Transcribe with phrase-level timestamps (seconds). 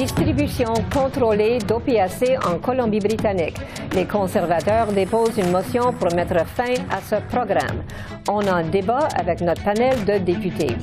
[0.00, 3.58] Distribution contrôlée d'opiacés en Colombie-Britannique.
[3.94, 7.82] Les conservateurs déposent une motion pour mettre fin à ce programme.
[8.26, 10.74] On en débat avec notre panel de députés.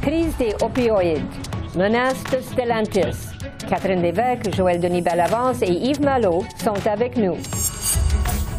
[0.00, 1.20] Crise des opioïdes.
[1.76, 3.28] Menace de Stellantis.
[3.68, 7.36] Catherine Lévesque, Joël Denis Bellavance et Yves Malo sont avec nous.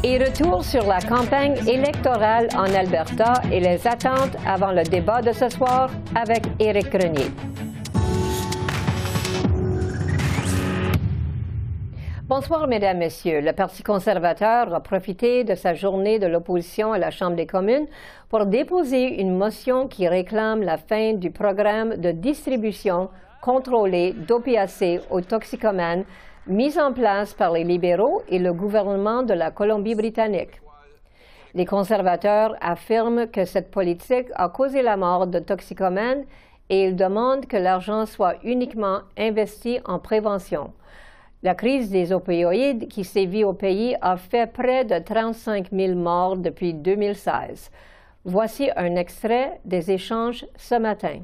[0.04, 5.32] Et retour sur la campagne électorale en Alberta et les attentes avant le débat de
[5.32, 7.32] ce soir avec Éric Grenier.
[12.28, 13.40] Bonsoir, Mesdames, Messieurs.
[13.42, 17.86] Le Parti conservateur a profité de sa journée de l'opposition à la Chambre des communes
[18.30, 23.10] pour déposer une motion qui réclame la fin du programme de distribution
[23.44, 26.04] contrôlée d'opiacés aux toxicomanes
[26.48, 30.62] mis en place par les libéraux et le gouvernement de la Colombie-Britannique.
[31.54, 36.24] Les conservateurs affirment que cette politique a causé la mort de toxicomanes
[36.72, 40.72] et ils demandent que l'argent soit uniquement investi en prévention.
[41.46, 46.38] La crise des opioïdes qui sévit au pays a fait près de 35 000 morts
[46.38, 47.70] depuis 2016.
[48.24, 51.20] Voici un extrait des échanges ce matin.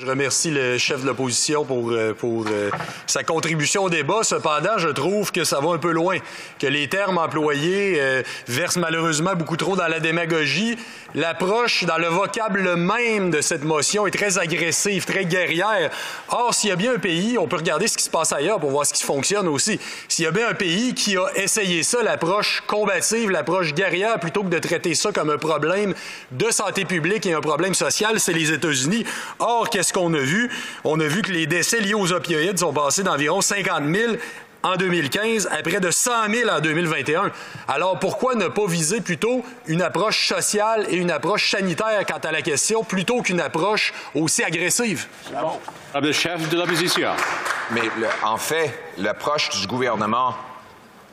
[0.00, 2.70] Je remercie le chef de l'opposition pour, euh, pour euh,
[3.04, 4.22] sa contribution au débat.
[4.22, 6.18] Cependant, je trouve que ça va un peu loin,
[6.60, 10.76] que les termes employés euh, versent malheureusement beaucoup trop dans la démagogie.
[11.16, 15.90] L'approche dans le vocable même de cette motion est très agressive, très guerrière.
[16.28, 18.60] Or, s'il y a bien un pays, on peut regarder ce qui se passe ailleurs
[18.60, 19.80] pour voir ce qui fonctionne aussi.
[20.06, 24.44] S'il y a bien un pays qui a essayé ça, l'approche combative, l'approche guerrière, plutôt
[24.44, 25.94] que de traiter ça comme un problème
[26.30, 29.04] de santé publique et un problème social, c'est les États-Unis.
[29.40, 30.50] Or, qu'on a vu?
[30.84, 34.14] On a vu que les décès liés aux opioïdes sont passés d'environ 50 000
[34.62, 37.30] en 2015 à près de 100 000 en 2021.
[37.68, 42.32] Alors pourquoi ne pas viser plutôt une approche sociale et une approche sanitaire quant à
[42.32, 45.06] la question plutôt qu'une approche aussi agressive?
[45.94, 47.10] Le chef de l'opposition.
[47.70, 47.82] Mais
[48.24, 50.34] en fait, l'approche du gouvernement,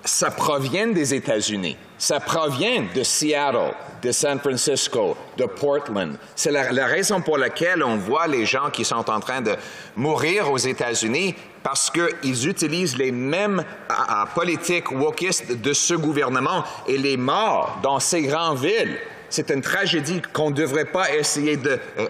[0.06, 1.76] ça provient des États-Unis.
[1.98, 6.18] Ça provient de Seattle, de San Francisco, de Portland.
[6.36, 9.56] C'est la, raison pour laquelle on voit les gens qui sont en train de
[9.96, 13.64] mourir aux États-Unis parce qu'ils utilisent les mêmes
[14.36, 19.00] politiques wokistes de ce gouvernement et les morts dans ces grandes villes.
[19.30, 22.08] C'est une tragédie qu'on ne devrait pas essayer de euh,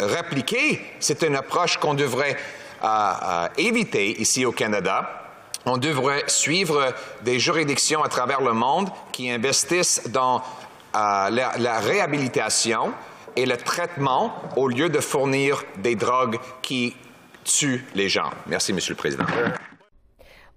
[0.00, 0.80] répliquer.
[0.98, 2.36] C'est une approche qu'on devrait
[2.82, 5.19] euh, euh, éviter ici au Canada
[5.66, 10.42] on devrait suivre des juridictions à travers le monde qui investissent dans
[10.94, 12.92] euh, la, réhabilitation
[13.36, 16.96] et le traitement au lieu de fournir des drogues qui
[17.44, 18.30] tuent les gens.
[18.46, 19.24] Merci, Monsieur le Président.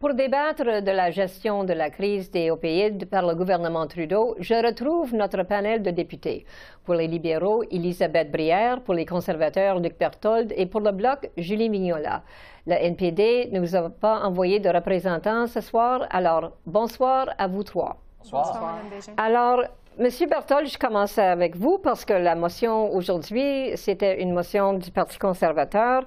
[0.03, 4.53] Pour débattre de la gestion de la crise des opioïdes par le gouvernement Trudeau, je
[4.53, 6.45] retrouve notre panel de députés.
[6.83, 11.69] Pour les libéraux, Elisabeth Brière, pour les conservateurs, Luc Berthold, et pour le Bloc, Julie
[11.69, 12.21] Mignola.
[12.67, 17.63] Le NPD ne nous a pas envoyé de représentants ce soir, alors bonsoir à vous
[17.63, 17.95] trois.
[18.19, 18.81] Bonsoir.
[18.91, 19.15] bonsoir.
[19.15, 19.63] Alors,
[19.99, 24.89] Monsieur Berthold, je commence avec vous parce que la motion aujourd'hui, c'était une motion du
[24.89, 26.03] Parti conservateur.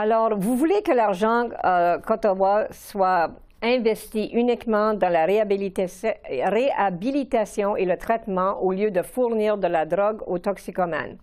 [0.00, 1.98] Alors, vous voulez que l'argent euh,
[2.70, 6.14] soit investi uniquement dans la réhabilitation
[7.76, 11.16] et le traitement au lieu de fournir de la drogue aux toxicomanes.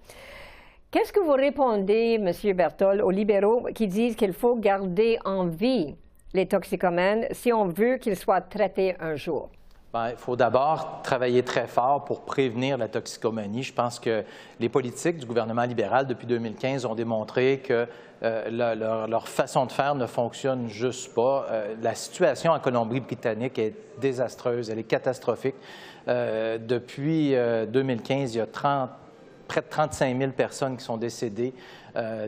[0.91, 2.33] Qu'est-ce que vous répondez, M.
[2.53, 5.95] Berthold, aux libéraux qui disent qu'il faut garder en vie
[6.33, 9.51] les toxicomanes si on veut qu'ils soient traités un jour?
[9.95, 13.63] Bien, il faut d'abord travailler très fort pour prévenir la toxicomanie.
[13.63, 14.25] Je pense que
[14.59, 17.87] les politiques du gouvernement libéral depuis 2015 ont démontré que
[18.21, 21.47] euh, leur, façon de faire ne fonctionne juste pas.
[21.49, 25.55] Euh, la situation en Colombie-Britannique est désastreuse, elle est catastrophique.
[26.09, 27.33] Euh, depuis
[27.71, 28.89] 2015, il y a 30,
[29.47, 31.53] près de 35 000 personnes qui sont décédées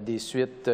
[0.01, 0.69] des suites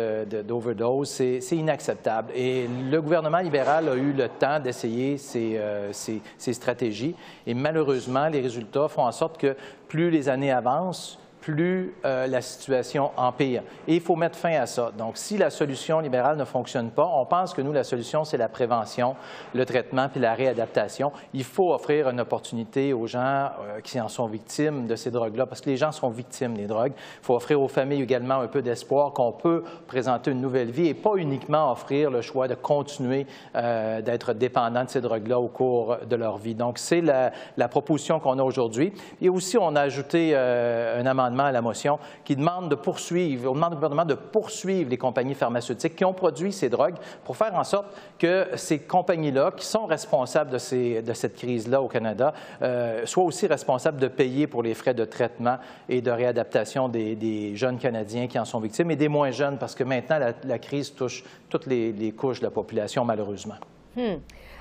[0.46, 1.10] d'overdose.
[1.10, 2.32] C'est inacceptable.
[2.36, 5.60] Et le gouvernement libéral a eu le temps d'essayer ces,
[5.92, 7.16] ces stratégies.
[7.48, 9.56] Et malheureusement, les résultats font en sorte que
[9.88, 13.64] plus les années avancent, plus euh, la situation empire.
[13.86, 14.92] Et il faut mettre fin à ça.
[14.98, 18.38] Donc, si la solution libérale ne fonctionne pas, on pense que nous, la solution, c'est
[18.38, 19.18] la prévention,
[19.54, 21.12] le traitement puis la réadaptation.
[21.34, 25.46] Il faut offrir une opportunité aux gens euh, qui en sont victimes de ces drogues-là,
[25.46, 26.94] parce que les gens sont victimes des drogues.
[26.96, 30.88] Il faut offrir aux familles également un peu d'espoir qu'on peut présenter une nouvelle vie
[30.88, 35.50] et pas uniquement offrir le choix de continuer euh, d'être dépendant de ces drogues-là au
[35.50, 36.56] cours de leur vie.
[36.56, 38.94] Donc, c'est la, la, proposition qu'on a aujourd'hui.
[39.22, 43.56] Et aussi, on a ajouté un amendement à la motion qui demande de poursuivre, on
[43.56, 47.56] demande au gouvernement de poursuivre les compagnies pharmaceutiques qui ont produit ces drogues pour faire
[47.56, 47.88] en sorte
[48.20, 54.00] que ces compagnies-là, qui sont responsables de, cette crise-là au Canada, euh, soient aussi responsables
[54.00, 55.58] de payer pour les frais de traitement
[55.90, 59.76] et de réadaptation des, jeunes Canadiens qui en sont victimes et des moins jeunes, parce
[59.76, 63.56] que maintenant, la, crise touche toutes les, couches de la population, malheureusement.
[63.96, 64.16] Hmm.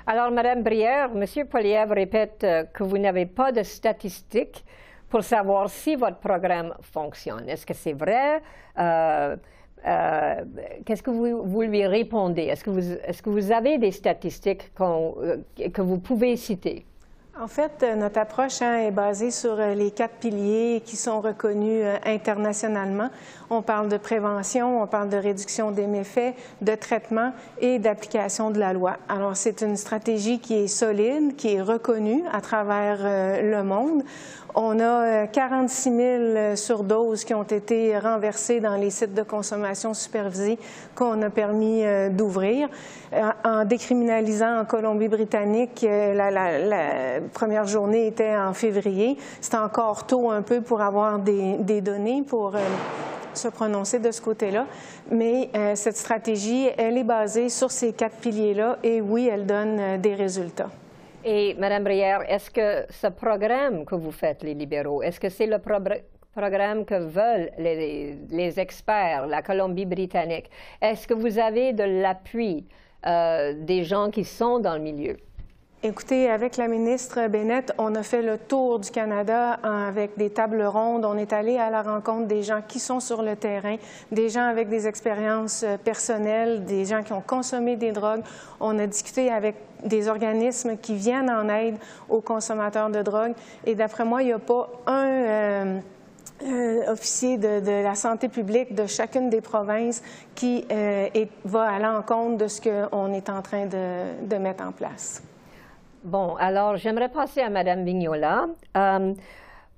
[0.07, 1.47] Alors, Mme Brière, M.
[1.49, 4.65] Poliev répète euh, que vous n'avez pas de statistiques
[5.13, 7.47] pour savoir si votre programme fonctionne.
[7.47, 8.41] Est-ce que c'est vrai?
[8.79, 9.37] Euh,
[9.87, 10.35] euh,
[10.87, 12.45] qu'est-ce que vous, lui répondez?
[12.45, 15.37] Est-ce que, vous, avez des statistiques euh,
[15.71, 16.87] que vous pouvez citer?
[17.39, 23.09] En fait, notre approche hein, est basée sur les quatre piliers qui sont reconnus internationalement.
[23.51, 28.59] On parle de prévention, on parle de réduction des méfaits, de traitement et d'application de
[28.59, 28.99] la loi.
[29.09, 32.99] Alors, c'est une stratégie qui est solide, qui est reconnue à travers
[33.43, 34.05] le monde.
[34.55, 40.59] On a 46 000 surdoses qui ont été renversées dans les sites de consommation supervisés
[40.95, 42.69] qu'on a permis d'ouvrir.
[43.45, 49.17] En décriminalisant en Colombie-Britannique, la, la, première journée était en février.
[49.41, 52.61] C'est encore tôt un peu pour avoir des, données pour euh,
[53.35, 54.67] se prononcer de ce côté-là.
[55.11, 59.79] Mais euh, cette stratégie, elle est basée sur ces quatre piliers-là et oui, elle donne
[59.79, 60.71] euh, des résultats.
[61.25, 65.47] Et Mme Brière, est-ce que ce programme que vous faites, les libéraux, est-ce que c'est
[65.47, 70.51] le programme que veulent les, experts, la Colombie-Britannique?
[70.81, 72.67] Est-ce que vous avez de l'appui
[73.05, 75.17] des gens qui sont dans le milieu?
[75.85, 80.63] Écoutez, avec la ministre Bennett, on a fait le tour du Canada avec des tables
[80.63, 81.05] rondes.
[81.05, 83.75] On est allé à la rencontre des gens qui sont sur le terrain,
[84.13, 88.23] des gens avec des expériences euh, personnelles, des gens qui ont consommé des drogues.
[88.61, 91.75] On a discuté avec des organismes qui viennent en aide
[92.09, 93.33] aux consommateurs de drogue.
[93.67, 95.09] Et d'après moi, il n'y a pas un...
[95.09, 95.81] Euh,
[96.45, 100.03] euh, officier de, la santé publique de chacune des provinces
[100.35, 100.65] qui
[101.45, 105.23] va à l'encontre de ce qu'on est en train de mettre en place.
[106.05, 108.49] Bon, alors j'aimerais passer à Mme Vignola.
[108.77, 109.15] Euh,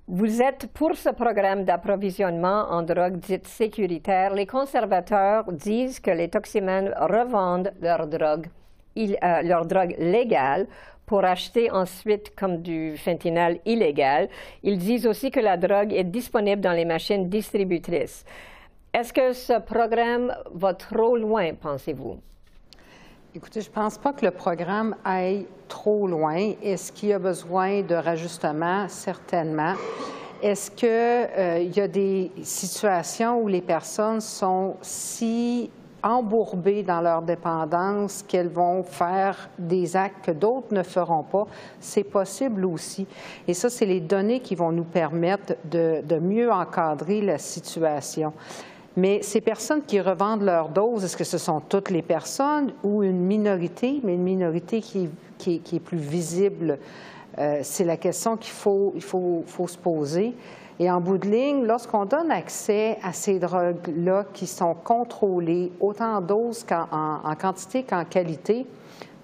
[0.09, 4.33] vous êtes pour ce programme d'approvisionnement en drogue dite sécuritaire.
[4.33, 8.47] Les conservateurs disent que les toximènes revendent leur drogue,
[8.97, 10.67] euh, leur drogue légale
[11.05, 14.31] pour acheter ensuite comme du fentanyl illégal.
[14.63, 18.25] Ils disent aussi que la drogue est disponible dans les machines distributrices.
[18.95, 22.19] Est-ce que ce programme va trop loin, pensez-vous?
[23.37, 26.53] Écoutez, je ne pense pas que le programme aille trop loin.
[26.63, 28.89] Est-ce qu'il y a besoin de rajustements?
[28.89, 29.73] Certainement.
[30.41, 35.69] Est-ce qu'il euh, y a des situations où les personnes sont si
[36.01, 41.49] embourbées dans leur dépendance qu'elles vont faire des actes que d'autres ne feront pas?
[41.81, 43.05] C'est possible aussi.
[43.49, 48.33] Et ça, c'est les données qui vont nous permettre de mieux encadrer la situation.
[48.97, 53.03] Mais ces personnes qui revendent leur dose, est-ce que ce sont toutes les personnes ou
[53.03, 55.11] une minorité, mais une minorité qui,
[55.47, 56.79] est plus visible?
[57.39, 60.35] Euh, c'est la question qu'il faut, il faut, se poser.
[60.79, 66.17] Et en bout de ligne, lorsqu'on donne accès à ces drogues-là qui sont contrôlées, autant
[66.17, 68.65] en dose qu'en en, quantité qu'en qualité,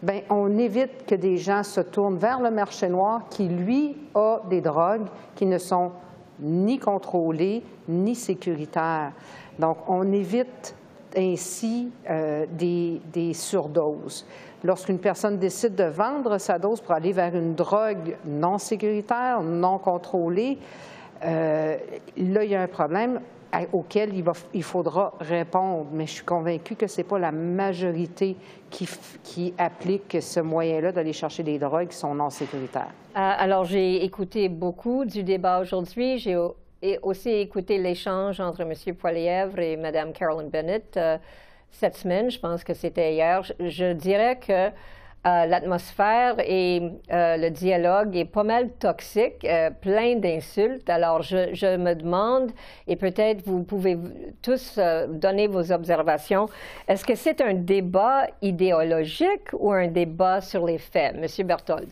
[0.02, 4.40] bien, on évite que des gens se tournent vers le marché noir qui, lui, a
[4.48, 5.92] des drogues qui ne sont
[6.40, 9.12] ni contrôlées ni sécuritaires.
[9.60, 10.74] Donc, on évite
[11.16, 14.24] ainsi euh, des, surdoses.
[14.64, 19.78] Lorsqu'une personne décide de vendre sa dose pour aller vers une drogue non sécuritaire, non
[19.78, 20.58] contrôlée,
[21.24, 21.76] euh,
[22.16, 23.20] là, il y a un problème
[23.72, 24.12] auquel
[24.54, 25.86] il, faudra répondre.
[25.92, 28.36] Mais je suis convaincue que ce n'est pas la majorité
[28.70, 32.92] qui, applique ce moyen-là d'aller chercher des drogues qui sont non sécuritaires.
[33.16, 36.18] Euh, alors, j'ai écouté beaucoup du débat aujourd'hui.
[36.82, 38.72] Et aussi écouter l'échange entre M.
[38.94, 41.18] Poilièvre et Mme Carolyn Bennett euh,
[41.70, 43.42] cette semaine, je pense que c'était hier.
[43.60, 44.70] Je, dirais que euh,
[45.46, 46.82] l'atmosphère et
[47.12, 49.46] euh, le dialogue est pas mal toxique,
[49.80, 50.90] plein d'insultes.
[50.90, 52.50] Alors, je, je, me demande,
[52.88, 53.96] et peut-être vous pouvez
[54.42, 56.48] tous donner vos observations,
[56.88, 61.14] est-ce que c'est un débat idéologique ou un débat sur les faits?
[61.14, 61.46] M.
[61.46, 61.90] Berthold?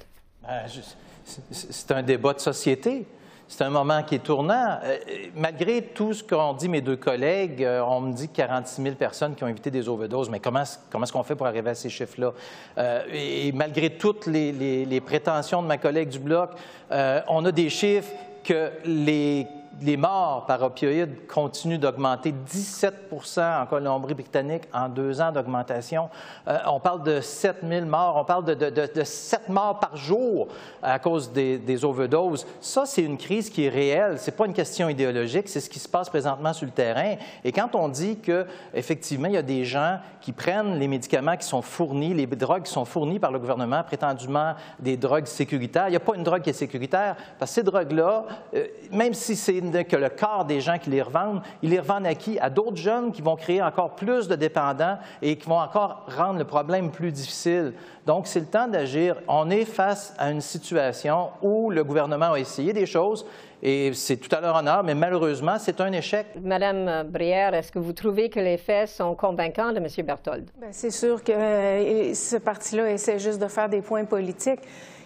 [1.52, 3.06] C'est un débat de société
[3.48, 4.78] c'est un moment qui est tournant.
[4.84, 4.98] Euh,
[5.34, 9.34] malgré tout ce qu'ont dit mes deux collègues, euh, on me dit 46 000 personnes
[9.34, 11.88] qui ont évité des overdoses, mais comment, comment est-ce qu'on fait pour arriver à ces
[11.88, 12.32] chiffres-là?
[12.76, 16.50] Euh, et, malgré toutes les, prétentions de ma collègue du Bloc,
[16.90, 18.12] on a des chiffres
[18.44, 19.46] que les
[19.82, 22.94] les morts par opioïdes continuent d'augmenter 17
[23.38, 26.08] en Colombie-Britannique en deux ans d'augmentation.
[26.46, 30.48] Euh, on parle de 7 000 morts, on parle de, de, 7 morts par jour
[30.82, 32.46] à cause des, des overdoses.
[32.60, 34.18] Ça, c'est une crise qui est réelle.
[34.18, 37.16] Ce n'est pas une question idéologique, c'est ce qui se passe présentement sur le terrain.
[37.44, 41.46] Et quand on dit qu'effectivement, il y a des gens qui prennent les médicaments qui
[41.46, 45.90] sont fournis, les drogues qui sont fournies par le gouvernement, prétendument des drogues sécuritaires, il
[45.90, 49.36] n'y a pas une drogue qui est sécuritaire, parce que ces drogues-là, euh, même si
[49.36, 52.38] c'est que le corps des gens qui les revendent, ils les revendent à qui?
[52.38, 56.38] À d'autres jeunes qui vont créer encore plus de dépendants et qui vont encore rendre
[56.38, 57.74] le problème plus difficile.
[58.06, 59.16] Donc, c'est le temps d'agir.
[59.28, 63.26] On est face à une situation où le gouvernement a essayé des choses
[63.62, 66.26] et c'est tout à leur honneur, mais malheureusement, c'est un échec.
[66.40, 69.86] Madame Brière, est-ce que vous trouvez que les faits sont convaincants de M.
[70.06, 70.48] Berthold?
[70.70, 74.60] c'est sûr que euh, ce parti-là essaie juste de faire des points politiques.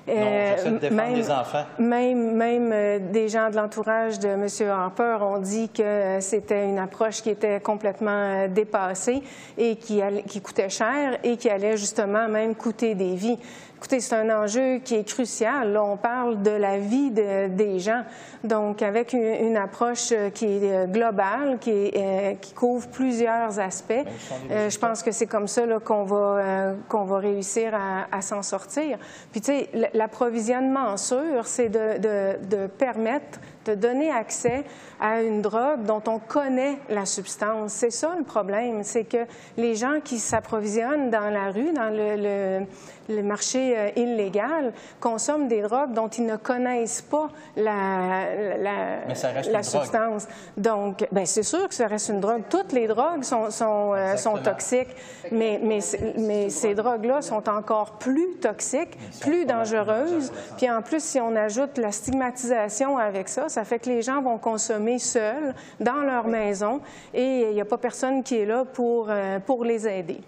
[0.08, 1.64] Euh, même, les enfants.
[1.78, 4.46] Même, même euh, des gens de l'entourage de M.
[4.68, 9.22] Harper ont dit que euh, c'était une approche qui était complètement dépassée
[9.56, 13.38] et qui, qui coûtait cher et qui allait justement même coûter des vies.
[13.82, 15.72] Écoutez, c'est un enjeu qui est crucial.
[15.72, 18.04] Là, on parle de la vie des gens.
[18.44, 24.04] Donc, avec une, approche euh, qui est euh, globale, qui, euh, qui couvre plusieurs aspects,
[24.48, 28.98] je pense que c'est comme ça qu'on va, qu'on va réussir à, s'en sortir.
[29.32, 34.64] Puis, tu sais, l'approvisionnement sûr, c'est de, de, de permettre de donner accès
[35.00, 37.72] à une drogue dont on connaît la substance.
[37.72, 39.26] C'est ça le problème, c'est que
[39.56, 42.66] les gens qui s'approvisionnent dans la rue, dans le,
[43.08, 49.62] le, marché euh, illégal, consomment des drogues dont ils ne connaissent pas la, la, la
[49.62, 50.28] substance.
[50.56, 52.42] Donc, ben, c'est sûr que ça reste une drogue.
[52.48, 54.94] Toutes les drogues sont, sont, euh, sont toxiques,
[55.30, 55.80] mais, mais,
[56.16, 60.32] mais ces drogues-là sont encore plus toxiques, plus dangereuses.
[60.56, 64.22] Puis en plus, si on ajoute la stigmatisation avec ça, ça fait que les gens
[64.22, 66.80] vont consommer seuls, dans leur maison,
[67.12, 70.20] et il n'y a pas personne qui est là pour, euh, pour les aider.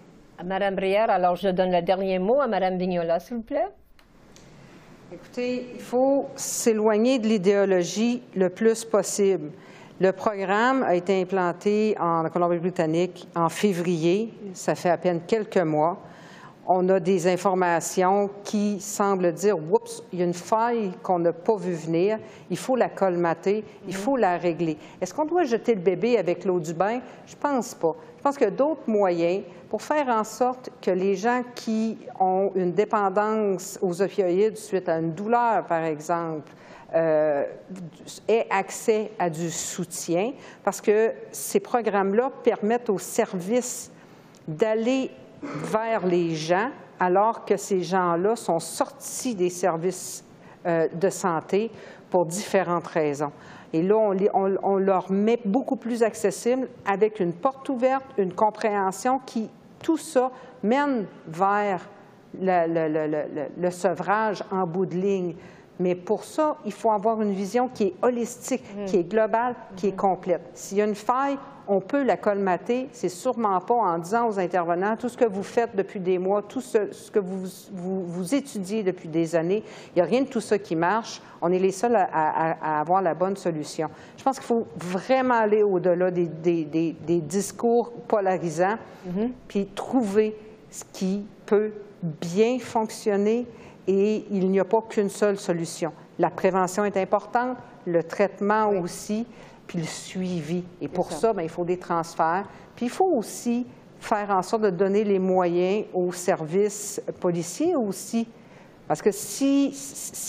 [0.43, 3.67] Madame Brière, alors je donne le dernier mot à Madame Vignola, s'il vous plaît.
[5.11, 9.51] Écoutez, il faut s'éloigner de l'idéologie le plus possible.
[9.99, 14.33] Le programme a été implanté en Colombie-Britannique en février.
[14.53, 16.01] Ça fait à peine quelques mois
[16.67, 21.33] on a des informations qui semblent dire, oups, il y a une faille qu'on n'a
[21.33, 22.19] pas vu venir,
[22.49, 24.77] il faut la colmater, il faut la régler.
[24.99, 27.01] Est-ce qu'on doit jeter le bébé avec l'eau du bain?
[27.27, 27.95] Je pense pas.
[28.17, 31.97] Je pense qu'il y a d'autres moyens pour faire en sorte que les gens qui
[32.19, 36.51] ont une dépendance aux opioïdes suite à une douleur, par exemple,
[36.95, 37.43] euh,
[38.27, 43.91] aient accès à du soutien, parce que ces programmes-là permettent aux services
[44.47, 45.11] d'aller
[45.71, 50.23] vers les gens alors que ces gens-là sont sortis des services
[50.65, 51.71] euh, de santé
[52.09, 53.31] pour différentes raisons.
[53.73, 53.97] Et là,
[54.33, 59.49] on, leur met beaucoup plus accessible avec une porte ouverte, une compréhension qui,
[59.83, 60.31] tout ça,
[60.63, 61.81] mène vers
[62.39, 65.35] le sevrage en bout de ligne.
[65.79, 68.85] Mais pour ça, il faut avoir une vision qui est holistique, mm.
[68.85, 69.95] qui est globale, qui est mm-hmm.
[69.95, 70.41] complète.
[70.53, 72.89] S'il y a une faille, on peut la colmater.
[72.91, 76.41] C'est sûrement pas en disant aux intervenants tout ce que vous faites depuis des mois,
[76.41, 79.63] tout ce, que vous, vous, étudiez depuis des années.
[79.89, 81.21] Il n'y a rien de tout ça qui marche.
[81.41, 83.89] On est les seuls à, avoir la bonne solution.
[84.17, 88.77] Je pense qu'il faut vraiment aller au-delà des, des, discours polarisants,
[89.07, 89.31] mm-hmm.
[89.47, 90.37] puis trouver
[90.69, 93.47] ce qui peut bien fonctionner
[93.87, 95.91] et il n'y a pas qu'une seule solution.
[96.17, 99.25] La prévention est importante, le traitement aussi,
[99.67, 100.63] puis le suivi.
[100.81, 102.45] Et pour ça, ben, il faut des transferts.
[102.75, 103.65] Puis il faut aussi
[103.99, 108.27] faire en sorte de donner les moyens aux services policiers aussi.
[108.87, 109.73] Parce que s'il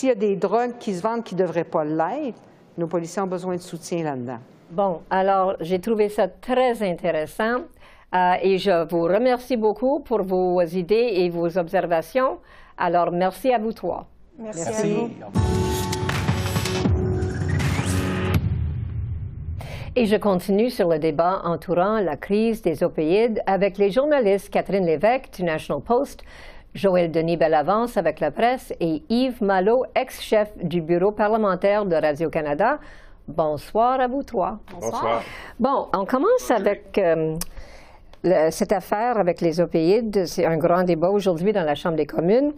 [0.03, 2.41] y a des drogues qui se vendent qui ne devraient pas l'être,
[2.77, 4.39] nos policiers ont besoin de soutien là-dedans.
[4.69, 7.61] Bon, alors j'ai trouvé ça très intéressant
[8.13, 12.39] euh, et je vous remercie beaucoup pour vos idées et vos observations.
[12.77, 14.05] Alors, merci à vous trois.
[14.37, 15.09] Merci, à vous.
[19.95, 24.85] Et je continue sur le débat entourant la crise des opioïdes avec les journalistes Catherine
[24.85, 26.23] Lévesque du National Post,
[26.75, 32.77] Joël Denis Bellavance avec la presse et Yves Malo, ex-chef du bureau parlementaire de Radio-Canada.
[33.27, 34.59] Bonsoir à vous trois.
[34.71, 35.23] Bonsoir.
[35.59, 37.35] Bon, on commence avec euh,
[38.23, 42.51] cette affaire avec les opioïdes, c'est un grand débat aujourd'hui dans la Chambre des communes.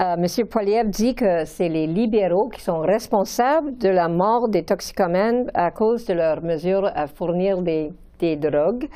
[0.00, 4.62] Euh, Monsieur Poiliev dit que c'est les libéraux qui sont responsables de la mort des
[4.62, 8.88] toxicomènes à cause de leurs mesures à fournir des, drogues.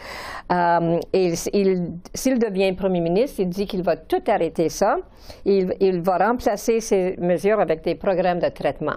[0.52, 4.96] Euh, et s'il devient Premier ministre, il dit qu'il va tout arrêter ça.
[5.44, 8.96] Il va remplacer ces mesures avec des programmes de traitement.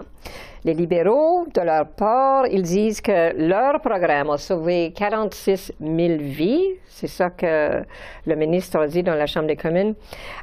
[0.66, 6.60] Les libéraux, de leur part, ils disent que leur programme a sauvé 46 000 vies.
[6.88, 7.84] C'est ça que
[8.26, 9.94] le ministre a dit dans la Chambre des communes.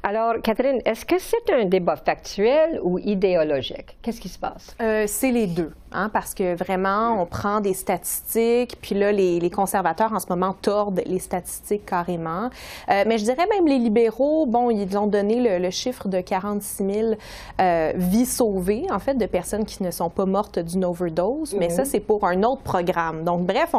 [0.02, 3.98] Alors, Catherine, est-ce que c'est un débat factuel ou idéologique?
[4.02, 4.74] Qu'est-ce qui se passe?
[4.82, 9.40] Euh, c'est les deux, hein, parce que vraiment, on prend des statistiques, puis là, les,
[9.40, 12.50] les conservateurs en ce moment tordent les statistiques carrément.
[12.90, 16.22] Euh, mais je dirais même les libéraux, bon, ils ont donné le, le chiffre de
[16.22, 17.12] 46 000
[17.62, 21.70] euh, vies sauvées, en fait, de personnes qui ne sont pas mortes d'une overdose, mais
[21.70, 21.88] ça, mhm.
[21.88, 23.24] c'est pour un autre programme.
[23.24, 23.74] Donc, bref,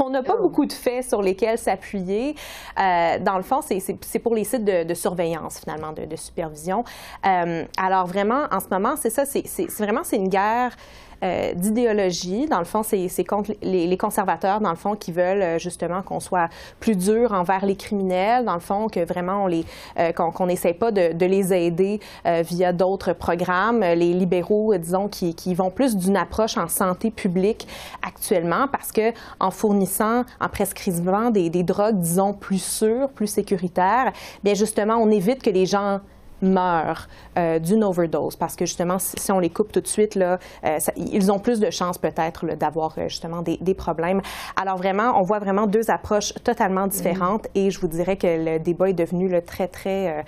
[0.00, 0.42] on n'a pas oh.
[0.42, 2.34] beaucoup de faits sur lesquels s'appuyer.
[2.80, 6.84] Euh, dans le fond, c'est pour les sites de, surveillance, finalement, de, supervision.
[7.26, 10.76] Euh, alors, vraiment, en ce moment, c'est ça, c'est vraiment, c'est une guerre
[11.24, 12.46] euh, d'idéologie.
[12.46, 16.20] Dans le fond, c'est contre les, conservateurs, dans le fond, qui veulent euh, justement qu'on
[16.20, 16.50] soit
[16.80, 19.50] plus dur envers les criminels, dans le fond, que vraiment on
[19.98, 23.80] euh, qu'on n'essaie pas de, les aider via d'autres programmes.
[23.80, 27.66] Les libéraux, disons, qui, qui vont plus d'une approche en santé publique
[28.06, 34.12] actuellement, parce que en fournissant, en prescrivant des, des drogues, disons, plus sûres, plus sécuritaires,
[34.42, 36.00] bien justement, on évite que les gens
[36.44, 40.38] meurent euh, d'une overdose parce que justement, si, on les coupe tout de suite, là,
[40.64, 44.20] euh, ils ont plus de chances peut-être d'avoir euh, justement des, des, problèmes.
[44.60, 48.58] Alors vraiment, on voit vraiment deux approches totalement différentes et je vous dirais que le
[48.58, 50.24] débat est devenu le très, très...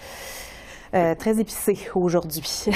[0.93, 2.65] très épicé aujourd'hui.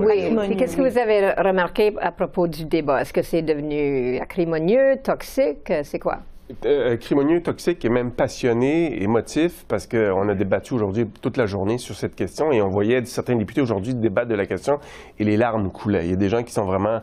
[0.00, 0.56] oui.
[0.56, 3.02] Qu'est-ce que vous avez remarqué à propos du débat?
[3.02, 5.72] Est-ce que c'est devenu acrimonieux, toxique?
[5.84, 6.20] C'est quoi?
[6.64, 6.96] Euh,
[7.44, 12.14] toxique et même passionné, émotif, parce qu'on a débattu aujourd'hui toute la journée sur cette
[12.14, 14.80] question et on voyait certains députés aujourd'hui débattre de la question
[15.18, 16.06] et les larmes coulaient.
[16.06, 17.02] Il y a des gens qui sont vraiment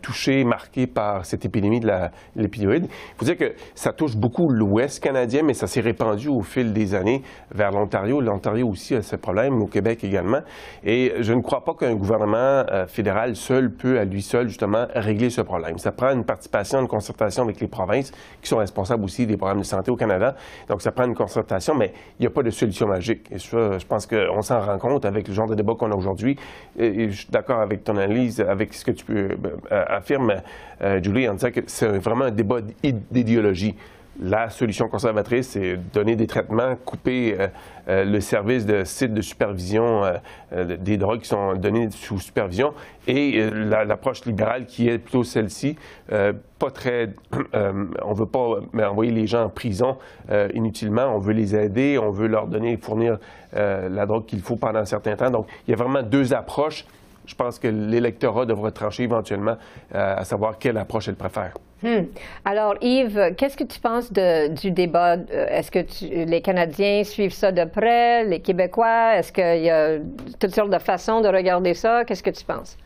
[0.00, 1.90] touchés, marqués par cette épidémie de
[2.36, 2.62] l'épidémie.
[2.72, 6.72] Il faut dire que ça touche beaucoup l'Ouest canadien, mais ça s'est répandu au fil
[6.72, 7.22] des années
[7.52, 8.20] vers l'Ontario.
[8.20, 10.40] L'Ontario aussi a ce problème, au Québec également.
[10.84, 14.86] Et je ne crois pas qu'un gouvernement euh, fédéral seul peut, à lui seul, justement,
[14.94, 15.78] régler ce problème.
[15.78, 19.60] Ça prend une participation, une concertation avec les provinces qui sont responsables aussi des programmes
[19.60, 20.34] de santé au Canada.
[20.68, 23.30] Donc, ça prend une concertation, mais il n'y a pas de solution magique.
[23.30, 25.94] Et ça, je pense qu'on s'en rend compte avec le genre de débat qu'on a
[25.94, 26.36] aujourd'hui.
[26.78, 29.36] Je suis d'accord avec ton analyse, avec ce que tu euh,
[29.72, 30.34] affirmes,
[30.82, 32.60] euh, Julie, en disant que c'est vraiment un débat
[33.10, 33.74] d'idéologie.
[34.20, 37.46] La solution conservatrice, c'est donner des traitements, couper euh,
[37.88, 42.74] euh, le service de site de supervision euh, des drogues qui sont données sous supervision
[43.06, 45.76] et l'approche libérale qui est plutôt celle-ci,
[46.08, 47.14] pas très...
[47.54, 49.96] on veut pas envoyer les gens en prison
[50.54, 53.18] inutilement, on veut les aider, on veut leur donner, fournir
[53.52, 55.30] la drogue qu'il faut pendant un certain temps.
[55.30, 56.86] Donc, il y a vraiment deux approches.
[57.26, 59.56] Je pense que l'électorat devra trancher éventuellement
[59.92, 61.54] à savoir quelle approche elle préfère.
[61.82, 62.04] Hmm.
[62.44, 65.16] Alors, Yves, qu'est-ce que tu penses du débat?
[65.16, 65.80] Euh, est-ce que
[66.24, 69.16] les Canadiens suivent ça de près, les Québécois?
[69.16, 69.98] Est-ce qu'il y a
[70.38, 72.04] toutes sortes de façons de regarder ça?
[72.04, 72.76] Qu'est-ce que tu penses?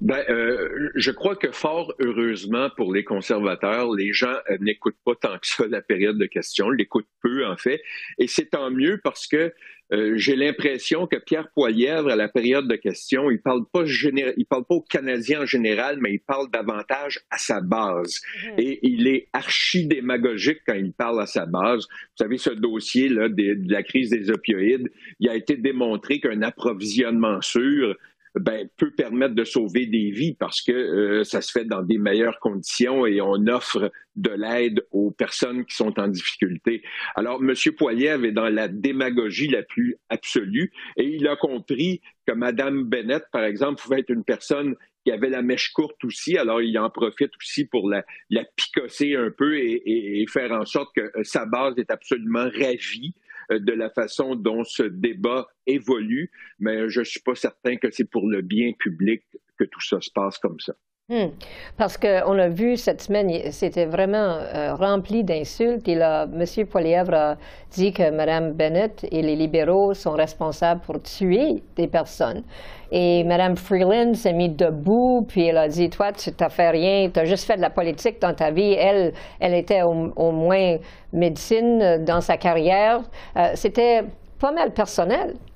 [0.00, 5.14] Ben, euh, je crois que fort heureusement pour les conservateurs, les gens euh, n'écoutent pas
[5.14, 7.80] tant que ça la période de questions, l'écoutent peu en fait,
[8.18, 9.52] et c'est tant mieux parce que
[9.92, 14.46] euh, j'ai l'impression que Pierre Poilièvre, à la période de questions, il parle pas il
[14.48, 18.20] parle pas aux Canadiens en général, mais il parle davantage à sa base.
[18.44, 18.54] Mhm.
[18.58, 21.86] Et il est archi démagogique quand il parle à sa base.
[21.90, 26.40] Vous savez, ce dossier là de la crise des opioïdes, il a été démontré qu'un
[26.40, 27.94] approvisionnement sûr
[28.34, 31.98] ben, peut permettre de sauver des vies parce que euh, ça se fait dans des
[31.98, 36.82] meilleures conditions et on offre de l'aide aux personnes qui sont en difficulté.
[37.14, 37.54] Alors, M.
[37.76, 43.24] Poiliev est dans la démagogie la plus absolue et il a compris que Mme Bennett,
[43.32, 46.88] par exemple, pouvait être une personne qui avait la mèche courte aussi, alors il en
[46.88, 51.44] profite aussi pour la, la picosser un peu et, et, faire en sorte que sa
[51.44, 53.12] base est absolument ravie
[53.50, 58.08] de la façon dont ce débat évolue, mais je ne suis pas certain que c'est
[58.08, 59.22] pour le bien public
[59.58, 60.74] que tout ça se passe comme ça.
[61.12, 61.28] Hmm.
[61.76, 65.86] Parce qu'on a vu cette semaine, c'était vraiment euh, rempli d'insultes.
[65.86, 66.66] Et là, M.
[66.66, 67.36] Poilièvre a
[67.70, 72.44] dit que Mme Bennett et les libéraux sont responsables pour tuer des personnes.
[72.90, 77.10] Et Mme Freeland s'est mise debout, puis elle a dit Toi, tu n'as fait rien,
[77.12, 78.72] tu as juste fait de la politique dans ta vie.
[78.72, 80.78] Elle, elle était au, moins
[81.12, 83.02] médecine dans sa carrière.
[83.36, 84.04] Euh, c'était
[84.42, 84.72] pas mal.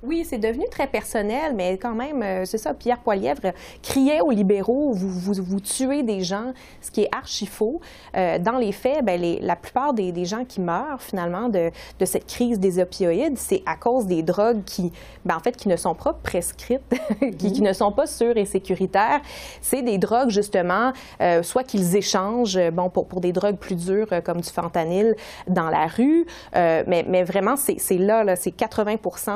[0.01, 3.51] Oui, c'est devenu très personnel, mais quand même, euh, c'est ça, Pierre Poilièvre
[3.83, 7.81] criait aux libéraux, vous, vous, vous tuez des gens, ce qui est archi faux.
[8.15, 11.71] Euh, dans les faits, ben, les, la plupart des, des, gens qui meurent finalement de,
[11.99, 14.93] de cette crise des opioïdes, c'est à cause des drogues qui,
[15.25, 16.81] ben, en fait, qui ne sont pas prescrites,
[17.37, 19.19] qui, qui, ne sont pas sûres et sécuritaires.
[19.59, 24.07] C'est des drogues, justement, euh, soit qu'ils échangent, bon, pour, pour des drogues plus dures
[24.23, 25.15] comme du fentanyl
[25.47, 28.76] dans la rue, mais, mais vraiment, c'est là, là c'est 80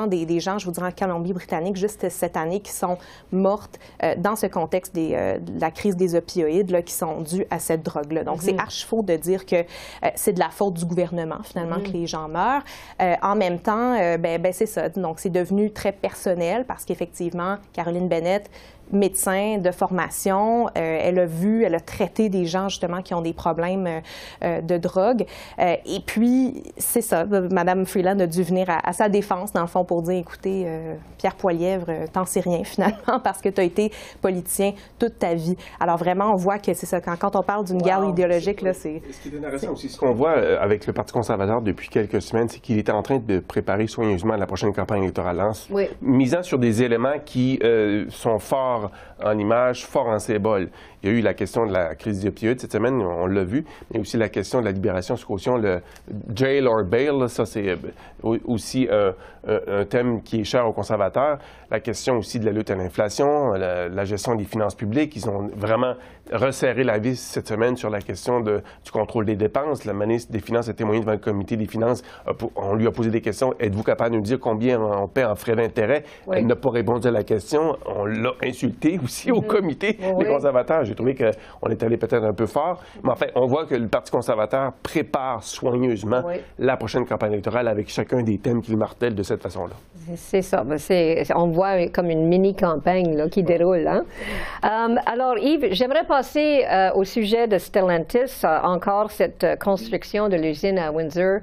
[0.08, 2.98] des, des, gens, je vous dirais, en Colombie-Britannique, juste cette année, qui sont
[3.30, 7.20] mortes euh, dans ce contexte des, euh, de la crise des opioïdes, là, qui sont
[7.20, 8.24] dues à cette drogue-là.
[8.24, 8.60] Donc, c'est mhm.
[8.60, 11.84] archi faux de dire que euh, c'est de la faute du gouvernement, finalement, mhm.
[11.84, 12.64] que les gens meurent.
[13.22, 14.88] en même temps, ben, ben c'est ça.
[14.88, 18.50] Donc, c'est devenu très personnel parce qu'effectivement, Caroline Bennett
[18.92, 20.66] médecin de formation.
[20.66, 24.00] Euh, elle a vu, elle a traité des gens justement qui ont des problèmes euh,
[24.44, 25.24] euh, de drogue.
[25.58, 29.84] et puis, c'est ça, Madame Freeland a dû venir à, sa défense, dans le fond,
[29.84, 30.66] pour dire, écoutez,
[31.18, 35.56] Pierre Poilièvre, t'en sais rien finalement, parce que tu as été politicien toute ta vie.
[35.80, 38.74] Alors vraiment, on voit que c'est ça, quand, quand, on parle d'une guerre idéologique, là,
[38.74, 39.02] c'est...
[39.10, 42.48] Ce qui est intéressant aussi, ce qu'on voit avec le Parti conservateur depuis quelques semaines,
[42.48, 45.84] c'est qu'il était en train de préparer soigneusement la prochaine campagne électorale, hein, oui.
[46.00, 47.60] misant sur des éléments qui
[48.10, 48.81] sont forts
[49.22, 50.68] en images, fort en symboles.
[51.02, 53.44] Il y a eu la question de la crise des opioïdes cette semaine, on l'a
[53.44, 55.80] vu, mais aussi la question de la libération sous caution, le
[56.34, 61.38] jail or bail, ça c'est euh, aussi un, thème qui est cher aux conservateurs.
[61.70, 65.16] La question aussi de la lutte à l'inflation, la, gestion des finances publiques.
[65.16, 65.94] Ils ont vraiment
[66.30, 69.84] resserré la vis cette semaine sur la question de, du contrôle des dépenses.
[69.84, 72.02] La ministre des Finances a témoigné devant le comité des finances.
[72.56, 73.54] On lui a posé des questions.
[73.58, 76.04] Êtes-vous capable de nous dire combien on paie en frais d'intérêt?
[76.30, 77.76] Elle n'a pas répondu à la question.
[77.86, 79.46] On l'a insulté aussi au mm-hmm.
[79.46, 80.84] comité des conservateurs.
[80.84, 82.82] J'ai trouvé qu'on est allé peut-être un peu fort.
[83.02, 86.22] Mais en fait, on voit que le Parti conservateur prépare soigneusement
[86.58, 89.74] la prochaine campagne électorale avec chacun des thèmes qu'il martèle de cette façon-là.
[90.16, 90.64] C'est ça.
[90.64, 90.78] Ben,
[91.34, 93.86] on voit comme une mini-campagne qui déroule.
[93.86, 94.02] Hein.
[94.64, 98.44] Euh, alors, Yves, j'aimerais passer euh, au sujet de Stellantis.
[98.44, 101.38] Euh, encore, cette construction de l'usine à Windsor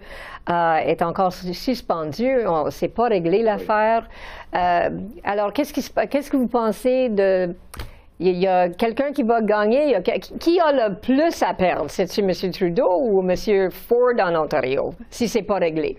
[0.48, 2.46] est encore suspendue.
[2.46, 4.08] On ne s'est pas réglé l'affaire.
[4.54, 7.56] alors, qu'est-ce, qu'est-ce que vous pensez de
[8.20, 9.96] il y a quelqu'un qui va gagner.
[10.40, 11.90] qui a le plus à perdre?
[11.90, 12.32] C'est-tu M.
[12.52, 13.72] Trudeau ou M.
[13.72, 15.98] Ford en Ontario, si c'est pas réglé?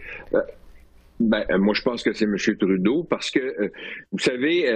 [1.20, 2.36] Euh, ben, euh, moi, je pense que c'est M.
[2.58, 3.68] Trudeau parce que, euh,
[4.12, 4.66] vous savez,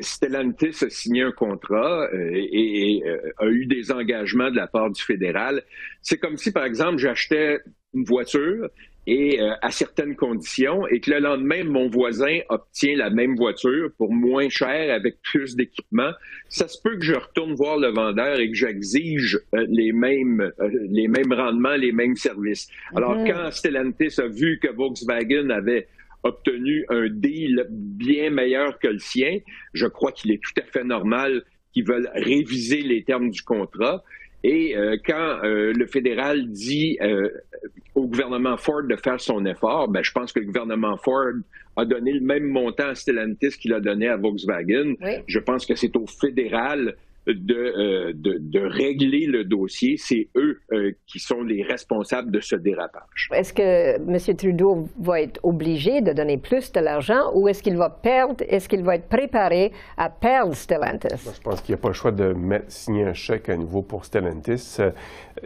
[0.00, 3.02] Stellantis a signé un contrat et,
[3.38, 5.62] a eu des engagements de la part du fédéral.
[6.02, 7.60] C'est comme si, par exemple, j'achetais
[7.94, 8.68] une voiture
[9.10, 13.88] et euh, à certaines conditions, et que le lendemain, mon voisin obtient la même voiture
[13.96, 16.10] pour moins cher avec plus d'équipement,
[16.50, 20.52] ça se peut que je retourne voir le vendeur et que j'exige euh, les mêmes
[20.60, 22.68] euh, les mêmes rendements, les mêmes services.
[22.94, 23.28] Alors mhm.
[23.28, 25.88] quand Stellantis a vu que Volkswagen avait
[26.22, 29.38] obtenu un deal bien meilleur que le sien,
[29.72, 34.04] je crois qu'il est tout à fait normal qu'ils veulent réviser les termes du contrat.
[34.44, 37.28] Et euh, quand euh, le fédéral dit euh,
[37.94, 41.32] au gouvernement Ford de faire son effort, ben, je pense que le gouvernement Ford
[41.76, 44.94] a donné le même montant à Stellantis qu'il a donné à Volkswagen.
[45.26, 46.96] Je pense que c'est au fédéral
[47.28, 49.96] euh, de, de, régler le dossier.
[49.98, 53.28] C'est eux euh, qui sont les responsables de ce dérapage.
[53.34, 54.36] Est-ce que M.
[54.36, 58.68] Trudeau va être obligé de donner plus de l'argent ou est-ce qu'il va perdre, est-ce
[58.68, 61.08] qu'il va être préparé à perdre Stellantis?
[61.08, 63.82] je pense qu'il n'y a pas le choix de mettre, signer un chèque à nouveau
[63.82, 64.76] pour Stellantis.
[64.80, 64.90] Euh,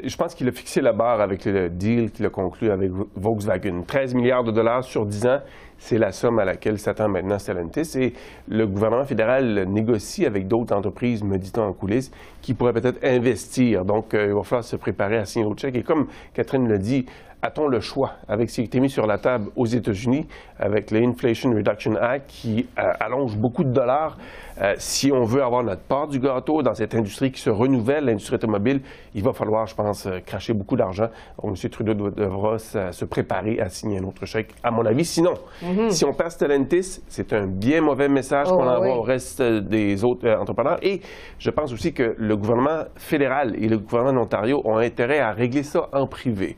[0.03, 3.83] je pense qu'il a fixé la barre avec le deal qu'il a conclu avec Volkswagen.
[3.87, 5.41] 13 milliards de dollars sur 10 ans
[5.85, 7.99] c'est la somme à laquelle s'attend maintenant Stellantis.
[7.99, 8.15] Et
[8.49, 13.85] le gouvernement fédéral négocie avec d'autres entreprises, me dit-on en coulisses, qui pourraient peut-être investir.
[13.85, 15.75] Donc, euh, il va falloir se préparer à signer au chèque.
[15.75, 17.07] Et comme Catherine l'a dit,
[17.43, 20.27] a-t-on le choix avec ce qui a été mis sur la table aux États-Unis,
[20.59, 24.17] avec l'Inflation Reduction Act qui euh, allonge beaucoup de dollars?
[24.61, 28.05] Euh, si on veut avoir notre part du gâteau dans cette industrie qui se renouvelle,
[28.05, 28.81] l'industrie automobile,
[29.15, 31.09] il va falloir, je pense, euh, cracher beaucoup d'argent.
[31.43, 31.55] M.
[31.71, 35.05] Trudeau devra se préparer à signer un autre chèque, à mon avis.
[35.05, 35.91] Sinon, mhm.
[35.91, 40.05] si on passe Stellantis, c'est un bien mauvais message qu'on oh, envoie au reste des
[40.05, 40.79] autres entrepreneurs.
[40.83, 41.01] Et
[41.39, 45.63] je pense aussi que le gouvernement fédéral et le gouvernement d'Ontario ont intérêt à régler
[45.63, 46.57] ça en privé.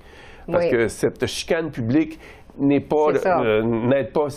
[0.51, 2.19] Parce que cette chicane publique
[2.59, 4.29] n'est pas, euh, n'aide pas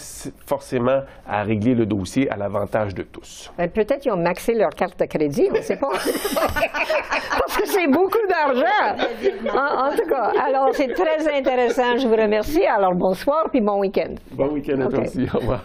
[0.45, 3.51] forcément à régler le dossier à l'avantage de tous.
[3.57, 5.89] Ben, peut-être qu'ils ont maxé leur carte de crédit, on ne sait pas.
[5.91, 9.05] Parce que c'est beaucoup d'argent.
[9.53, 11.97] En, tout cas, alors c'est très intéressant.
[11.97, 12.65] Je vous remercie.
[12.65, 14.15] Alors bonsoir puis bon week-end.
[14.31, 15.27] Bon week-end à toi aussi.
[15.33, 15.61] Au revoir.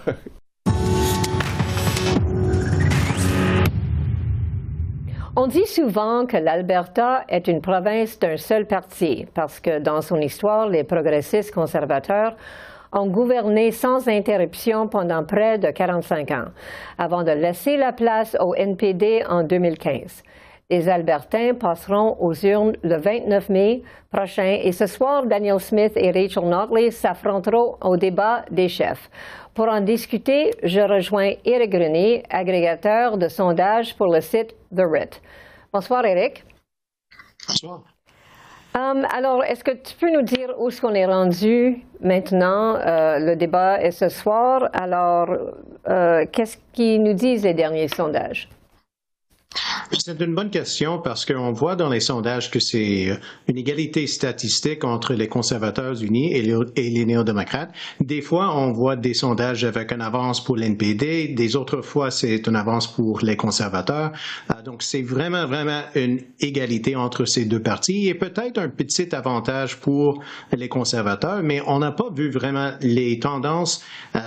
[5.34, 10.20] On dit souvent que l'Alberta est une province d'un seul parti parce que dans son
[10.20, 12.36] histoire, les progressistes conservateurs
[12.92, 16.44] ont gouverné sans interruption pendant près de 45 ans,
[16.98, 20.22] avant de laisser la place au NPD en 2015.
[20.72, 26.10] Les Albertains passeront aux urnes le 29 mai prochain et ce soir, Daniel Smith et
[26.10, 29.10] Rachel Notley s'affronteront au débat des chefs.
[29.52, 35.20] Pour en discuter, je rejoins Éric Grenier, agrégateur de sondages pour le site The RIT.
[35.74, 36.42] Bonsoir, Éric.
[37.46, 37.82] Bonsoir.
[38.74, 42.76] Um, alors, est-ce que tu peux nous dire où est-ce qu'on est rendu maintenant?
[42.76, 44.70] Euh, le débat est ce soir?
[44.72, 45.28] Alors,
[45.86, 48.48] euh, qu'est-ce qu'ils nous disent les derniers sondages?
[49.98, 54.06] C'est une bonne question parce qu'on voit dans les sondages que c'est euh, une égalité
[54.06, 57.70] statistique entre les conservateurs unis et les, néo-démocrates.
[58.00, 62.46] Des fois, on voit des sondages avec une avance pour l'NPD, des autres fois, c'est
[62.46, 64.12] une avance pour les conservateurs.
[64.50, 69.14] Euh, donc, c'est vraiment, vraiment une égalité entre ces deux partis et peut-être un petit
[69.14, 70.22] avantage pour
[70.56, 73.82] les conservateurs, mais on n'a pas vu vraiment les tendances
[74.16, 74.20] euh,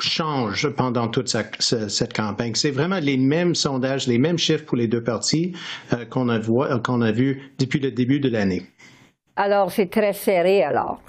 [0.00, 2.54] changer pendant toute cette campagne.
[2.54, 5.52] C'est vraiment les mêmes sondages, les mêmes chiffres pour les deux parties
[5.92, 8.62] euh, qu'on a, euh, qu'on a vu depuis le début de l'année.
[9.36, 11.00] Alors, c'est très serré alors.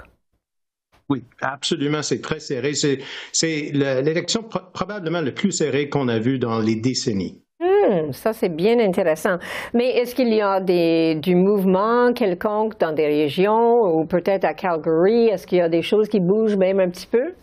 [1.10, 2.74] Oui, absolument, c'est très serré.
[2.74, 7.42] C'est l'élection probablement le plus serré qu'on a vu dans les décennies.
[7.60, 9.38] Hmm, ça, c'est bien intéressant.
[9.74, 14.54] Mais est-ce qu'il y a des, du mouvement quelconque dans des régions ou peut-être à
[14.54, 15.28] Calgary?
[15.28, 17.34] Est-ce qu'il y a des choses qui bougent même un petit peu?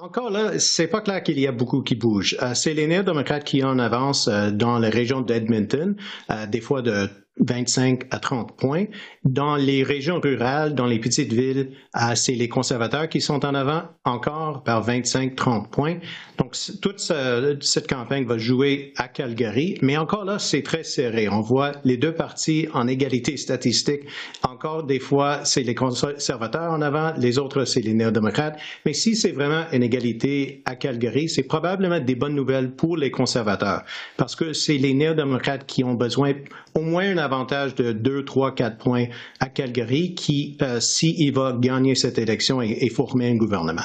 [0.00, 2.36] Encore là, c'est pas clair qu'il y a beaucoup qui bougent.
[2.40, 5.96] Euh, c'est les néo-démocrates qui en avancent euh, dans la région d'Edmonton,
[6.30, 8.84] euh, des fois de 25 à 30 points.
[9.24, 11.70] Dans les régions rurales, dans les petites villes,
[12.14, 15.96] c'est les conservateurs qui sont en avant encore par 25-30 points.
[16.38, 21.28] Donc, toute cette campagne va jouer à Calgary, mais encore là, c'est très serré.
[21.28, 24.02] On voit les deux partis en égalité statistique.
[24.42, 28.58] Encore des fois, c'est les conservateurs en avant, les autres, c'est les néo-démocrates.
[28.84, 33.10] Mais si c'est vraiment une égalité à Calgary, c'est probablement des bonnes nouvelles pour les
[33.10, 33.82] conservateurs,
[34.16, 36.34] parce que c'est les néo-démocrates qui ont besoin
[36.74, 39.06] au moins un avantage de 2, 3, 4 points
[39.40, 43.82] à Calgary qui, euh, s'il va gagner cette élection et, former un gouvernement.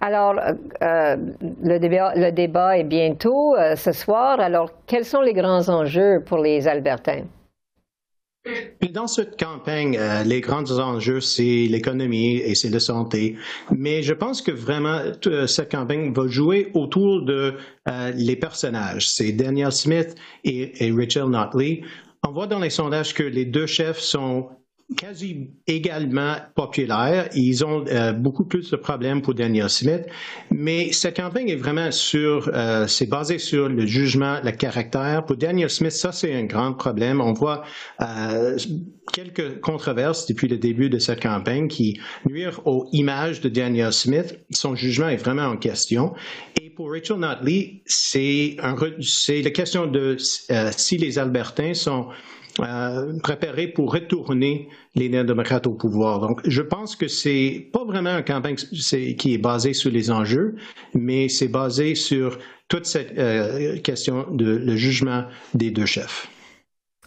[0.00, 0.52] Alors, euh,
[0.82, 1.16] euh,
[1.62, 4.40] le, débat, le, débat, est bientôt ce soir.
[4.40, 7.24] Alors, quels sont les grands enjeux pour les Albertains?
[8.92, 13.36] Dans cette campagne, les grands enjeux, c'est l'économie et c'est la santé.
[13.70, 15.00] Mais je pense que vraiment,
[15.46, 17.56] cette campagne va jouer autour de
[18.14, 19.10] les personnages.
[19.10, 21.82] C'est Daniel Smith et, et Rachel Notley.
[22.26, 24.50] On voit dans les sondages que les deux chefs sont
[24.96, 27.28] quasi également populaires.
[27.34, 30.02] Ils ont euh, beaucoup plus de problèmes pour Daniel Smith,
[30.50, 35.24] mais cette campagne est vraiment sur, euh, c'est basé sur le jugement, le caractère.
[35.24, 37.20] Pour Daniel Smith, ça c'est un grand problème.
[37.20, 37.62] On voit
[38.00, 38.58] euh,
[39.12, 44.40] quelques controverses depuis le début de cette campagne qui nuirent aux images de Daniel Smith.
[44.50, 46.14] Son jugement est vraiment en question.
[46.60, 52.08] Et pour Rachel Notley, c'est la question de si les Albertains sont
[52.58, 56.20] euh, préparé pour retourner les néo-démocrates au pouvoir.
[56.20, 60.56] Donc, je pense que c'est pas vraiment une campagne qui est basée sur les enjeux,
[60.94, 66.28] mais c'est basé sur toute cette euh, question de le jugement des deux chefs.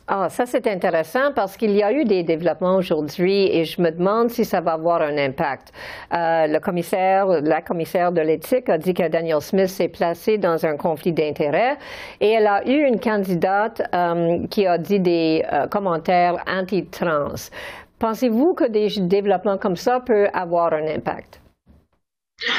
[0.05, 3.89] Ah, ça c'est intéressant parce qu'il y a eu des développements aujourd'hui et je me
[3.89, 5.71] demande si ça va avoir un impact.
[6.13, 10.65] Euh, le commissaire, la commissaire de l'éthique a dit que Daniel Smith s'est placé dans
[10.65, 11.77] un conflit d'intérêts
[12.19, 17.49] et elle a eu une candidate euh, qui a dit des euh, commentaires anti-trans.
[17.97, 21.42] Pensez-vous que des développements comme ça peuvent avoir un impact?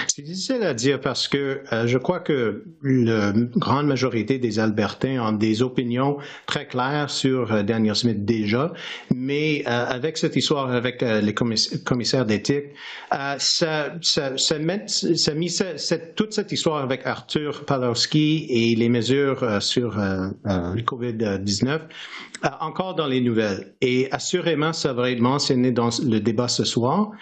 [0.09, 5.21] C'est difficile à dire parce que euh, je crois que la grande majorité des Albertains
[5.21, 8.73] ont des opinions très claires sur euh, Daniel Smith déjà,
[9.15, 12.67] mais euh, avec cette histoire avec les commissaires d'éthique,
[13.39, 14.87] ça, ça, met,
[15.35, 15.59] mis
[16.17, 21.81] toute cette histoire avec Arthur Palowski et les mesures sur le COVID-19
[22.61, 23.75] encore dans les nouvelles.
[23.81, 27.13] Et assurément, ça va être mentionné dans le débat ce soir.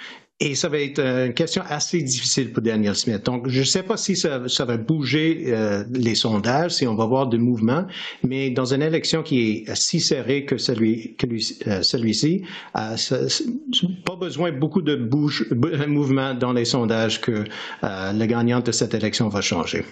[0.44, 3.24] Et ça va être euh, une question assez difficile pour Daniel Smith.
[3.24, 7.06] Donc, je ne sais pas si ça, va bouger euh, les sondages, si on va
[7.06, 7.86] voir des mouvements,
[8.24, 11.26] mais dans une élection qui est si serrée que celui, que
[11.68, 12.42] euh, celui-ci,
[12.74, 15.46] pas besoin beaucoup de bouge,
[15.86, 17.44] mouvement dans les sondages que
[17.82, 19.84] le gagnant de cette élection va changer.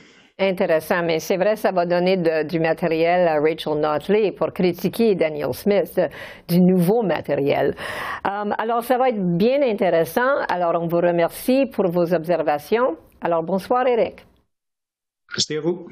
[0.42, 5.53] Intéressant, mais c'est vrai, ça va donner du matériel à Rachel Notley pour critiquer Daniel
[5.53, 6.00] Smith,
[6.48, 7.74] du nouveau matériel.
[8.24, 10.40] Um, alors, ça va être bien intéressant.
[10.48, 12.96] Alors, on vous remercie pour vos observations.
[13.20, 14.24] Alors, bonsoir, Eric.
[15.31, 15.88] Merci à vous.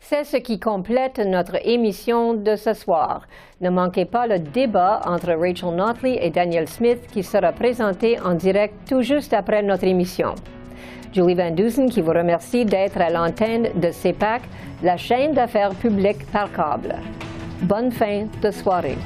[0.00, 3.26] C'est ce qui complète notre émission de ce soir.
[3.60, 8.34] Ne manquez pas le débat entre Rachel Notley et Daniel Smith qui sera présenté en
[8.34, 10.34] direct tout juste après notre émission.
[11.14, 14.42] Julie Van Dusen qui vous remercie d'être à l'antenne de CEPAC,
[14.82, 16.96] la chaîne d'affaires publiques par câble.
[17.62, 18.98] Bonne fin de soirée.